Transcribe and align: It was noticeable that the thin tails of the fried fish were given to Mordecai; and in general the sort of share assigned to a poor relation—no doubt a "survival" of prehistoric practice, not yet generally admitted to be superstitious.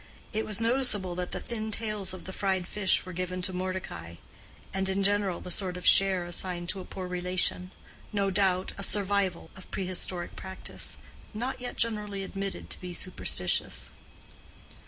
It 0.33 0.47
was 0.47 0.59
noticeable 0.59 1.13
that 1.13 1.29
the 1.29 1.39
thin 1.39 1.69
tails 1.69 2.11
of 2.11 2.23
the 2.23 2.33
fried 2.33 2.67
fish 2.67 3.05
were 3.05 3.13
given 3.13 3.43
to 3.43 3.53
Mordecai; 3.53 4.15
and 4.73 4.89
in 4.89 5.03
general 5.03 5.41
the 5.41 5.51
sort 5.51 5.77
of 5.77 5.85
share 5.85 6.25
assigned 6.25 6.69
to 6.69 6.79
a 6.79 6.85
poor 6.85 7.07
relation—no 7.07 8.31
doubt 8.31 8.73
a 8.79 8.83
"survival" 8.83 9.51
of 9.55 9.69
prehistoric 9.69 10.35
practice, 10.35 10.97
not 11.35 11.61
yet 11.61 11.75
generally 11.77 12.23
admitted 12.23 12.71
to 12.71 12.81
be 12.81 12.95
superstitious. 12.95 13.91